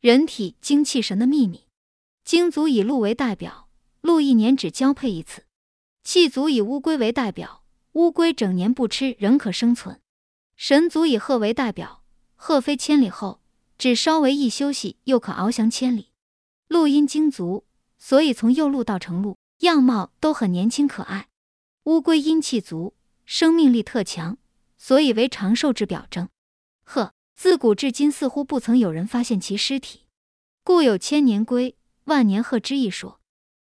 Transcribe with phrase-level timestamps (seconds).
[0.00, 1.66] 人体精气神的秘密。
[2.24, 3.68] 精足以鹿为代表，
[4.00, 5.42] 鹿一年只交配一次；
[6.02, 10.00] 气足以乌龟为代表，乌龟整年不吃仍可生存；
[10.56, 12.02] 神足以鹤为代表，
[12.34, 13.40] 鹤飞千里后
[13.78, 16.10] 只稍微一休息，又可翱翔千里。
[16.68, 17.64] 鹿因精足，
[17.96, 21.28] 所以从幼鹿到成鹿，样貌都很年轻可爱。
[21.84, 24.36] 乌龟因气足，生命力特强，
[24.76, 26.28] 所以为长寿之表征。
[26.82, 30.06] 鹤自古至今似乎不曾有人发现其尸体，
[30.64, 33.20] 故有千年龟、万年鹤之一说。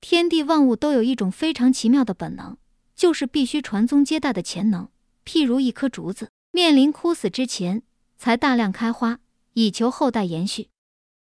[0.00, 2.56] 天地万物都有一种非常奇妙的本能，
[2.96, 4.88] 就是必须传宗接代的潜能。
[5.26, 7.82] 譬如一棵竹子，面临枯死之前，
[8.16, 9.20] 才大量开花，
[9.52, 10.70] 以求后代延续。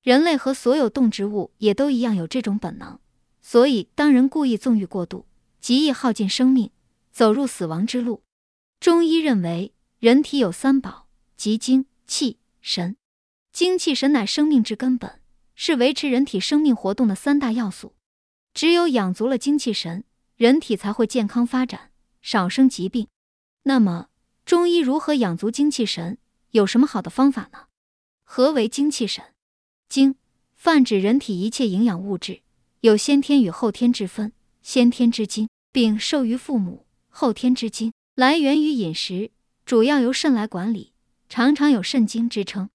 [0.01, 2.97] 人类和所有动植物也都一样有这种本能，
[3.41, 5.25] 所以当人故意纵欲过度，
[5.59, 6.71] 极易耗尽生命，
[7.11, 8.23] 走入死亡之路。
[8.79, 12.97] 中医认为，人体有三宝，即精、气、神。
[13.53, 15.21] 精气神乃生命之根本，
[15.53, 17.93] 是维持人体生命活动的三大要素。
[18.53, 20.03] 只有养足了精气神，
[20.35, 23.07] 人体才会健康发展，少生疾病。
[23.63, 24.09] 那么，
[24.43, 26.17] 中医如何养足精气神？
[26.51, 27.67] 有什么好的方法呢？
[28.23, 29.23] 何为精气神？
[29.87, 30.15] 精
[30.55, 32.41] 泛指人体一切营养物质，
[32.81, 34.33] 有先天与后天之分。
[34.61, 39.31] 先天之精，并受于父母；后天之精，来源于饮食，
[39.65, 40.93] 主要由肾来管理，
[41.29, 42.69] 常常有肾精之称。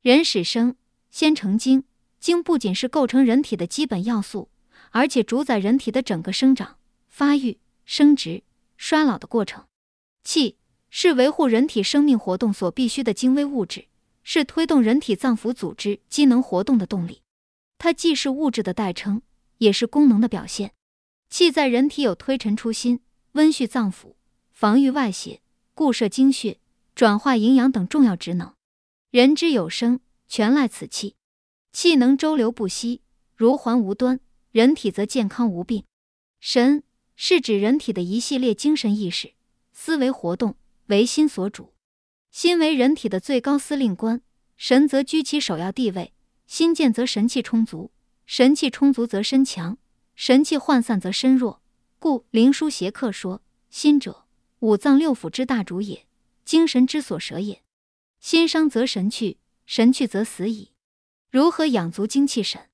[0.00, 0.76] 人始生
[1.10, 1.84] 先成精，
[2.18, 4.48] 精不仅是构成人体的基本要素，
[4.92, 8.44] 而且主宰人体的整个生长、发育、生殖、
[8.76, 9.64] 衰老的过程。
[10.24, 10.56] 气
[10.88, 13.88] 是维护人体生命活动所必需的精微物质。
[14.28, 17.22] 是推动人体脏腑组织机能活动的动力，
[17.78, 19.22] 它既是物质的代称，
[19.58, 20.72] 也是功能的表现。
[21.30, 22.98] 气在人体有推陈出新、
[23.34, 24.14] 温煦脏腑、
[24.50, 25.42] 防御外邪、
[25.74, 26.58] 固摄精血、
[26.96, 28.54] 转化营养等重要职能。
[29.10, 31.14] 人之有生，全赖此气。
[31.70, 33.02] 气能周流不息，
[33.34, 34.18] 如环无端，
[34.50, 35.84] 人体则健康无病。
[36.40, 36.82] 神
[37.14, 39.34] 是指人体的一系列精神意识、
[39.74, 40.56] 思维活动，
[40.86, 41.74] 为心所主。
[42.30, 44.22] 心为人体的最高司令官，
[44.56, 46.14] 神则居其首要地位。
[46.46, 47.90] 心健则神气充足，
[48.24, 49.76] 神气充足则身强，
[50.14, 51.60] 神气涣散则身弱。
[51.98, 54.24] 故灵枢邪客说：“心者，
[54.60, 56.05] 五脏六腑之大主也，
[56.46, 57.62] 精神之所舍也。
[58.20, 59.36] 心伤则神去，
[59.66, 60.72] 神去则死矣。”
[61.30, 62.70] 如何养足精气神？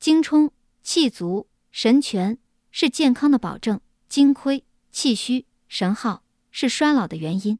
[0.00, 0.50] 精充
[0.82, 2.38] 气足，神全
[2.72, 7.58] 是健康的保证；精亏气虚，神耗是衰老的原因。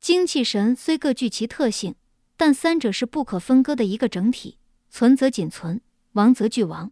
[0.00, 1.94] 精气神虽各具其特性，
[2.36, 4.58] 但三者是不可分割的一个整体，
[4.90, 5.80] 存则仅存，
[6.12, 6.90] 亡则俱亡。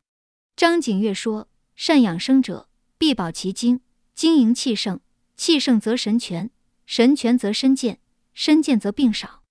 [0.56, 3.80] 张景岳说：“善养生者，必保其精。
[4.14, 5.00] 精营气盛，
[5.36, 6.50] 气盛则神全，
[6.86, 8.00] 神全则身健，
[8.34, 9.42] 身健则病少。”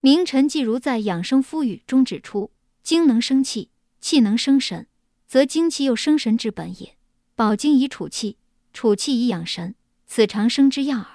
[0.00, 4.86] 明臣季如在《养生夫语》中指出：“精能生气，气能生神，
[5.26, 6.96] 则精气又生神之本也。
[7.34, 8.38] 保精以储气，
[8.72, 9.74] 储气以养神，
[10.06, 11.06] 此长生之要耳。”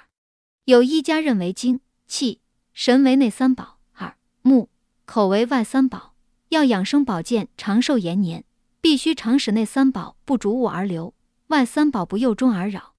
[0.66, 1.82] 有医家认为精。
[2.06, 2.42] 气
[2.74, 4.70] 神为内三宝，耳目
[5.06, 6.14] 口为外三宝。
[6.50, 8.46] 要养生保健、长寿延年，
[8.82, 11.16] 必须常使内三宝不逐物而流，
[11.48, 12.94] 外三宝不由中而扰。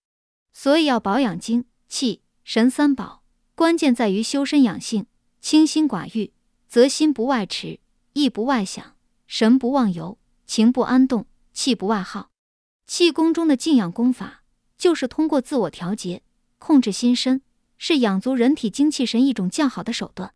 [0.52, 3.22] 所以要保养精气神三宝，
[3.56, 5.06] 关键在于修身养性，
[5.40, 6.32] 清心寡欲，
[6.66, 7.78] 则心不外驰，
[8.12, 8.96] 意不外想，
[9.28, 12.30] 神不忘游，情不安动，气不外耗。
[12.86, 14.42] 气功中的静养功法，
[14.76, 16.22] 就是通过自我调节，
[16.58, 17.42] 控制心身。
[17.76, 20.32] 是养足人体精气神一种较好的手段。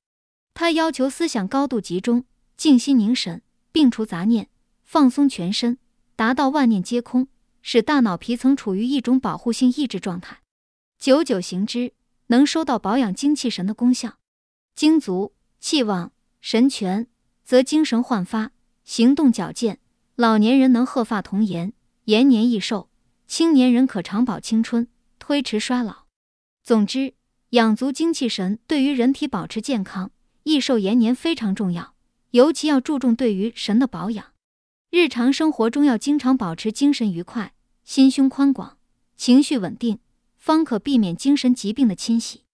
[0.54, 2.24] 它要求思想高度集中，
[2.56, 3.42] 静心凝神，
[3.72, 4.48] 摒除杂念，
[4.84, 5.78] 放松全身，
[6.14, 7.28] 达到万念皆空，
[7.62, 10.42] 使大脑皮层处于一种保护性抑制状态。
[10.98, 11.92] 久久行之，
[12.28, 14.19] 能收到保养精气神的功效。
[14.75, 17.06] 精足气旺神全，
[17.44, 18.53] 则精神焕发，
[18.84, 19.81] 行动矫健。
[20.16, 21.72] 老年人能鹤发童颜，
[22.05, 22.89] 延年益寿；
[23.27, 26.06] 青年人可长保青春，推迟衰老。
[26.62, 27.15] 总之。
[27.53, 30.10] 养足精气神对于人体保持健康、
[30.43, 31.95] 益寿延年非常重要，
[32.33, 34.34] 尤其要注重对于神的保养。
[34.91, 37.54] 日常生活中要经常保持精神愉快、
[37.84, 38.77] 心胸宽广、
[39.16, 39.98] 情绪稳定，
[40.38, 42.44] 方可避免精神疾病的侵袭。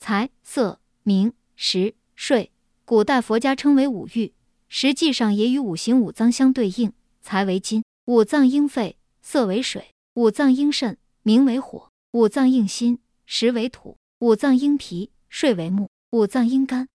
[0.00, 2.50] 财、色、名、食、睡，
[2.84, 4.32] 古代佛家称为五欲，
[4.68, 6.92] 实际上也与五行五脏相对应。
[7.22, 13.96] 财为金，五脏应肺；色为水，五脏应肾；名为火，五脏应心；食为土。
[14.20, 16.88] 五脏应脾，睡为木；五脏应肝，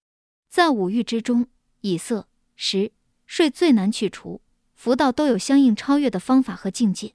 [0.49, 1.45] 在五欲之中，
[1.81, 2.91] 以色、食、
[3.27, 4.41] 睡最难去除。
[4.73, 7.13] 福道都有相应超越的方法和境界。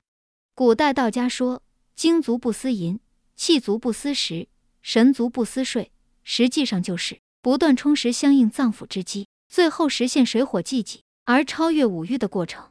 [0.55, 1.65] 古代道家说
[1.97, 3.01] ：“精足不思淫，
[3.37, 4.49] 气足不思食，
[4.83, 5.93] 神足不思睡。”
[6.25, 11.03] 实际上就是不断充实相应脏腑之机，最后实现水火既济。
[11.29, 12.71] 而超越五欲的过程。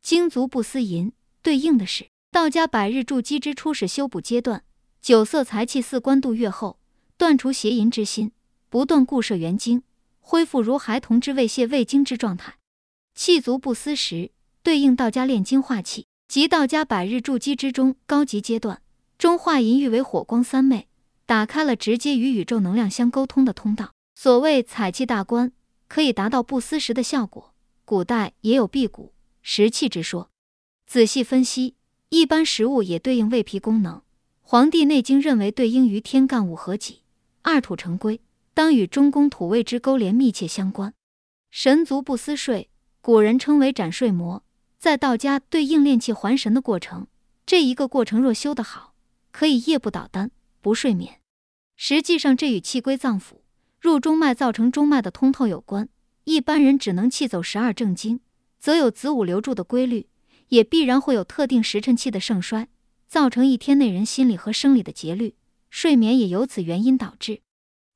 [0.00, 1.12] 精足不思淫，
[1.42, 4.64] 对应的是道家百日筑基之初始修补阶段，
[5.02, 6.78] 九色财气四关度越后，
[7.18, 8.32] 断除邪淫之心，
[8.70, 9.82] 不断固摄元精，
[10.18, 12.56] 恢复如孩童之未泄未精之状态。
[13.14, 14.30] 气足不思食，
[14.62, 18.80] 对应道家炼精化气，即道家百日筑基之中高级阶段，
[19.20, 20.88] 中化银欲为火光三昧，
[21.26, 23.92] 打开了直接与宇宙能量相沟通的通道。
[24.14, 25.52] 所谓采气大关，
[25.88, 27.52] 可以达到不思食的效果。
[27.84, 29.12] 古代也有辟谷
[29.42, 30.30] 食气之说。
[30.86, 31.74] 仔细分析，
[32.08, 33.96] 一般食物也对应胃脾功能。
[34.40, 37.02] 《黄帝内经》认为，对应于天干五合己，
[37.42, 38.22] 二土成归，
[38.54, 40.94] 当与中宫土位之勾连密切相关。
[41.50, 42.70] 神足不思睡。
[43.02, 44.42] 古人称为斩睡魔，
[44.78, 47.06] 在道家对应炼气还神的过程，
[47.44, 48.89] 这一个过程若修得好，
[49.30, 50.30] 可以夜不倒丹，
[50.60, 51.20] 不睡眠。
[51.76, 53.40] 实际上，这与气归脏腑、
[53.80, 55.88] 入中脉造成中脉的通透有关。
[56.24, 58.20] 一般人只能气走十二正经，
[58.58, 60.08] 则有子午流注的规律，
[60.48, 62.68] 也必然会有特定时辰气的盛衰，
[63.06, 65.34] 造成一天内人心理和生理的节律，
[65.70, 67.40] 睡眠也由此原因导致。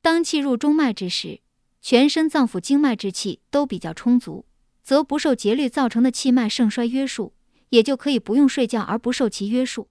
[0.00, 1.40] 当气入中脉之时，
[1.80, 4.46] 全身脏腑经脉之气都比较充足。
[4.82, 7.32] 则不受节律造成的气脉盛衰约束，
[7.70, 9.88] 也就可以不用睡觉而不受其约束。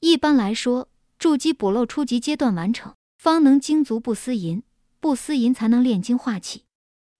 [0.00, 4.62] 一般来说，筑基补漏初级阶段完成，方能精足不思淫，
[5.00, 6.64] 不思淫才能炼精化气，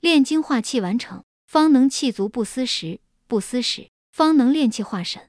[0.00, 5.28] 炼精化气完成，方能气足不思食，不思食方能炼气化神，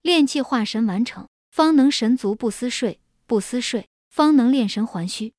[0.00, 5.34] 炼气化神完成，方能神足不思睡，不思睡方能炼神还虚。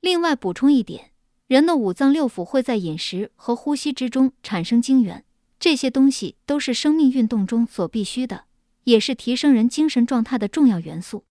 [0.00, 1.10] 另外补充一点，
[1.48, 5.24] 人的五脏六腑会在饮食和呼吸之中产生精元。
[5.58, 8.44] 这些东西都是生命运动中所必须的，
[8.90, 11.24] 也是提升人精神状态的重要元素。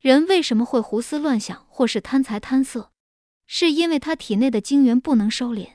[0.00, 2.92] 人为什么会胡思乱想或是贪财贪色？
[3.46, 5.70] 是因为他体内的精元不能收敛，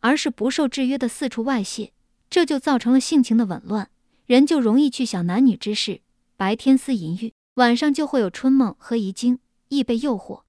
[0.00, 1.92] 而是不受制约的四处外泄，
[2.28, 3.88] 这就造成了性情的紊乱，
[4.26, 6.00] 人就容易去想男女之事，
[6.36, 9.38] 白天思淫欲，晚上就会有春梦和遗精，
[9.68, 10.42] 易被诱惑。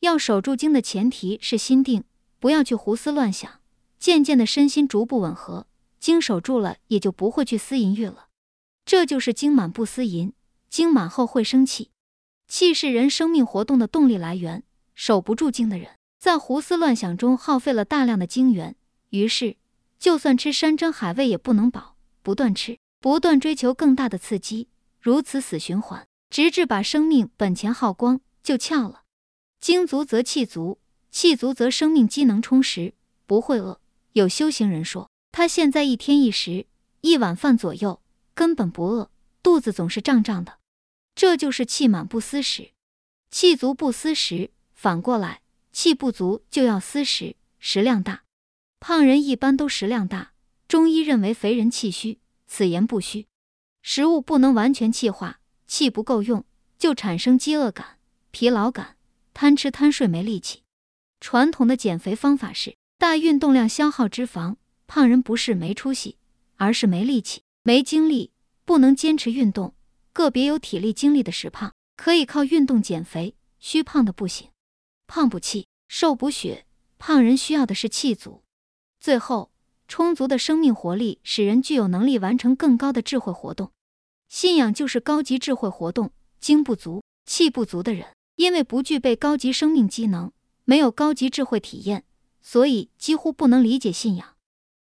[0.00, 2.04] 要守住精的前提是心定，
[2.38, 3.60] 不要去胡思乱想，
[3.98, 5.66] 渐渐的身心逐步吻合。
[5.98, 8.27] 经守住了，也就不会去思淫欲了。
[8.88, 10.32] 这就是精满不思淫，
[10.70, 11.90] 精满后会生气，
[12.46, 14.62] 气是人生命活动的动力来源。
[14.94, 18.76] 守不住精的人，在胡思乱想中耗费了大量的精元，
[19.10, 19.58] 于是
[19.98, 24.68] 就算吃山珍海味也不能饱，不断吃，不断追求更大的刺激，
[24.98, 29.02] 如此死循环，直至把生命本钱耗光，就翘了。
[29.60, 30.78] 精足则气足，
[31.10, 32.94] 气足则生命机能充实，
[33.26, 33.82] 不会饿。
[34.14, 35.10] 有修行人说。
[35.30, 36.64] 他现在一天一食
[37.02, 38.00] 一碗饭左右，
[38.38, 39.10] 根本不饿，
[39.42, 40.60] 肚子总是胀胀的。
[41.16, 42.70] 这就是气满不思食，
[43.32, 44.52] 气足不思食。
[44.72, 45.42] 反过来，
[45.72, 48.22] 气不足就要思食，食量大。
[48.78, 50.34] 胖人一般都食量大，
[50.68, 53.26] 中医认为肥人气虚，此言不虚。
[53.82, 56.44] 食物不能完全气化，气不够用，
[56.78, 57.98] 就产生饥饿感、
[58.30, 58.98] 疲劳感，
[59.34, 60.62] 贪吃贪睡没力气。
[61.18, 64.54] 传统的减肥方法是大运动量消耗脂肪。
[64.86, 66.18] 胖人不是没出息，
[66.54, 68.32] 而是没力气、没精力，
[68.64, 69.74] 不能坚持运动。
[70.14, 74.48] 个别有体力、精力的实胖，可以靠运动减肥；虚胖的不行。
[75.06, 76.64] 胖补气，瘦补血。
[76.96, 78.42] 胖人需要的是气足。
[78.98, 79.52] 最后，
[79.86, 83.70] 充足的生命活力使人具有能力完成更高的智慧活动。
[84.30, 86.10] 信仰就是高级智慧活动。
[86.40, 88.06] 精不足、气不足的人，
[88.36, 90.32] 因为不具备高级生命机能，
[90.64, 92.06] 没有高级智慧体验，
[92.40, 94.36] 所以几乎不能理解信仰。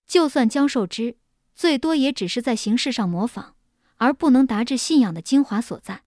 [0.07, 1.17] 就算教授之，
[1.61, 3.53] 最多也只是在形式上模仿，
[3.97, 6.01] 而不能达至信仰的精华所在。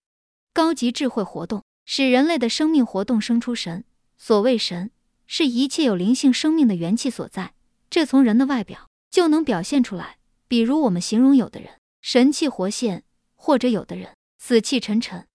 [0.53, 3.85] 高级智慧活动使人类的生命活动生出神。
[4.19, 4.91] 所谓神，
[5.29, 7.55] 是一切有灵性生命的元气所在。
[7.89, 10.19] 这从人的外表就能表现出来。
[10.49, 13.05] 比如我们形容有的人神气活现，
[13.37, 15.29] 或者有的人死气沉沉，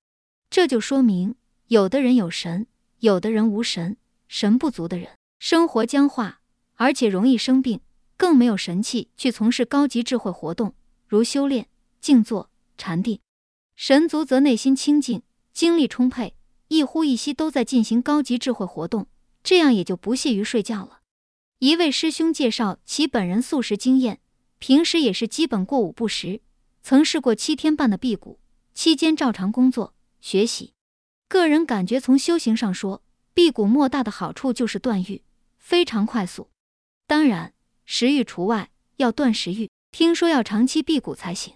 [0.50, 1.36] 这就说明
[1.68, 3.96] 有的人有神，有的人无神。
[4.28, 6.42] 神不足的人，生活僵化，
[6.76, 7.80] 而且容易生病。
[8.20, 10.76] 更没有神器去从事高级智慧活动，
[11.08, 11.70] 如修炼、
[12.02, 13.22] 静坐、禅定。
[13.78, 15.24] 神族则内心清净，
[15.54, 16.36] 精力充沛，
[16.68, 19.08] 一呼一吸都在进行高级智慧活动，
[19.42, 21.00] 这样也就不屑于睡觉了。
[21.60, 24.20] 一位师兄介绍其本人素食经验，
[24.58, 26.42] 平时也是基本过午不食，
[26.84, 28.42] 曾试过七天半的辟谷，
[28.74, 30.74] 期间照常工作学习。
[31.30, 33.02] 个人感觉，从修行上说，
[33.34, 35.24] 辟谷莫大的好处就是断欲，
[35.58, 36.50] 非常快速。
[37.08, 37.54] 当然。
[37.92, 41.56] 食欲除外，要断食欲，听说要长期辟谷才行。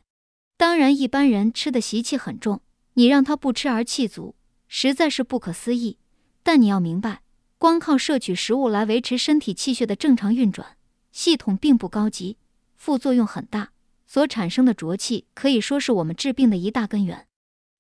[0.58, 2.64] 当然，一般人吃的习气很重，
[2.96, 4.36] 你让他不吃而气足，
[4.68, 6.00] 实在是不可思议。
[6.42, 7.22] 但你要明白，
[7.60, 10.76] 光靠摄取食物来维持身体气血的正常运转，
[11.12, 12.38] 系统并不高级，
[12.76, 13.70] 副作用很大。
[14.08, 17.28] 所产生的浊气，可以说是我们治病的一大根源。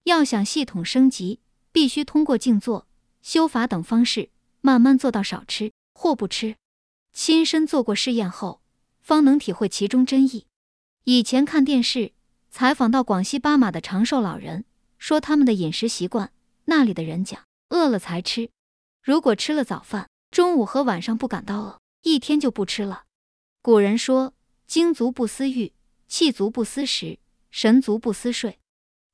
[0.04, 1.40] 要想系统升级，
[1.72, 2.88] 必须通过静坐、
[3.24, 4.30] 修法等方式，
[4.62, 6.56] 慢慢做到少吃或不吃。
[7.14, 8.62] 亲身做过试验后，
[9.00, 10.48] 方能体会其中真意。
[11.04, 12.14] 以前看电视
[12.50, 14.66] 采访到广西巴马的长寿老人，
[14.98, 16.32] 说他们的饮食习惯，
[16.66, 18.50] 那里的人讲饿了才吃，
[19.02, 23.04] 如果吃了早饭，中午和晚上不感到饿，一天就不吃了。
[23.62, 24.34] 古人说：
[24.66, 25.74] 精足不思欲。
[26.08, 27.18] 气足不思食，
[27.50, 28.60] 神足不思睡。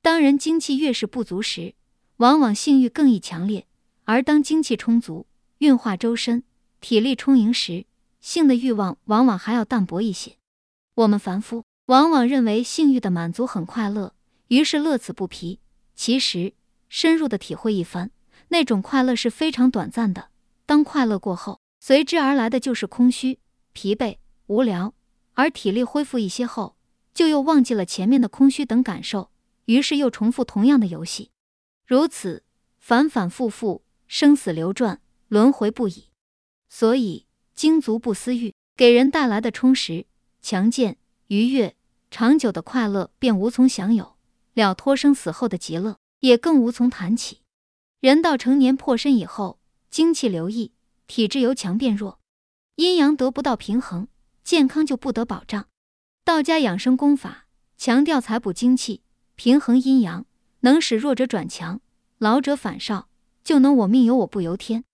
[0.02, 1.76] 当人精气越是不足时，
[2.18, 3.68] 往往性欲更易强烈；
[4.04, 5.26] 而当精气充足、
[5.60, 6.44] 运化周身、
[6.82, 7.86] 体力充盈时，
[8.20, 10.38] 性的欲望往往还要淡薄一些。
[10.96, 14.14] 我们凡夫往往认为性欲的满足很快乐，
[14.48, 15.60] 于是乐此不疲。
[15.96, 16.54] 其实，
[16.88, 18.12] 深入的体会一番，
[18.50, 20.30] 那种快乐是非常短暂的。
[20.66, 23.40] 当快乐过后，随之而来的就是空虚、
[23.74, 24.94] 疲惫、无聊，
[25.34, 26.76] 而体力恢复一些后。
[27.12, 29.32] 就又忘记了前面的空虚等感受，
[29.66, 31.32] 于是又重复同样的游戏，
[31.86, 32.44] 如此
[32.78, 36.06] 反反复复，生死流转，轮回不已。
[36.70, 37.26] 所以
[37.60, 40.06] 精足不思欲，给人带来的充实、
[40.42, 40.96] 强健、
[41.28, 41.76] 愉悦、
[42.10, 44.16] 长久的快乐便无从享有，
[44.54, 47.42] 了脱生死后的极乐也更无从谈起。
[48.00, 49.60] 人到成年破身以后，
[49.92, 50.72] 精气流溢，
[51.06, 52.22] 体质由强变弱，
[52.76, 54.08] 阴阳得不到平衡，
[54.46, 55.68] 健康就不得保障。
[56.24, 59.02] 道家养生功法强调采补精气，
[59.36, 60.26] 平衡阴阳，
[60.62, 61.82] 能使弱者转强，
[62.20, 63.10] 老者反少，
[63.44, 64.86] 就能我命由我不由天。